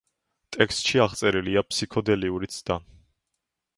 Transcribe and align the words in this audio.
ტექსტში 0.55 1.01
აღწერილია 1.03 1.63
ფსიქოდელიური 1.73 2.51
ცდა. 2.57 2.79